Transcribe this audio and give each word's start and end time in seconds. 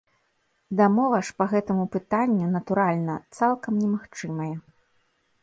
Дамова 0.77 1.19
ж 1.27 1.35
па 1.41 1.45
гэтаму 1.51 1.85
пытанню, 1.97 2.47
натуральна, 2.57 3.19
цалкам 3.39 3.73
немагчымая. 3.85 4.51